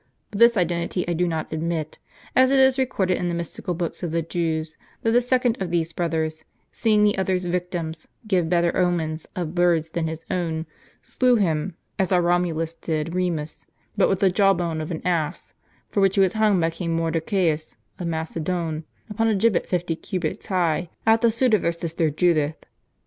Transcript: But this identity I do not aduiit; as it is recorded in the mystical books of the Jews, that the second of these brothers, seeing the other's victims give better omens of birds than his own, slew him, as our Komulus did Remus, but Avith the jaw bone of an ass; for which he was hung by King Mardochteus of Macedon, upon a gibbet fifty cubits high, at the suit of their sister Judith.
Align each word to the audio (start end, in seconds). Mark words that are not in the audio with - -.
But 0.31 0.39
this 0.39 0.57
identity 0.57 1.07
I 1.07 1.13
do 1.13 1.27
not 1.27 1.51
aduiit; 1.51 1.99
as 2.35 2.49
it 2.49 2.57
is 2.59 2.79
recorded 2.79 3.19
in 3.19 3.27
the 3.27 3.35
mystical 3.35 3.75
books 3.75 4.01
of 4.01 4.09
the 4.11 4.23
Jews, 4.23 4.75
that 5.03 5.11
the 5.11 5.21
second 5.21 5.61
of 5.61 5.69
these 5.69 5.93
brothers, 5.93 6.43
seeing 6.71 7.03
the 7.03 7.19
other's 7.19 7.45
victims 7.45 8.07
give 8.25 8.49
better 8.49 8.75
omens 8.75 9.27
of 9.35 9.53
birds 9.53 9.91
than 9.91 10.07
his 10.07 10.25
own, 10.31 10.65
slew 11.03 11.35
him, 11.35 11.75
as 11.99 12.11
our 12.11 12.23
Komulus 12.23 12.73
did 12.73 13.13
Remus, 13.13 13.67
but 13.95 14.09
Avith 14.09 14.19
the 14.21 14.31
jaw 14.31 14.55
bone 14.55 14.81
of 14.81 14.89
an 14.89 15.05
ass; 15.05 15.53
for 15.87 15.99
which 16.01 16.15
he 16.15 16.21
was 16.21 16.33
hung 16.33 16.59
by 16.59 16.71
King 16.71 16.97
Mardochteus 16.97 17.75
of 17.99 18.07
Macedon, 18.07 18.85
upon 19.07 19.27
a 19.27 19.35
gibbet 19.35 19.67
fifty 19.67 19.95
cubits 19.95 20.47
high, 20.47 20.89
at 21.05 21.21
the 21.21 21.29
suit 21.29 21.53
of 21.53 21.61
their 21.61 21.71
sister 21.71 22.09
Judith. 22.09 22.57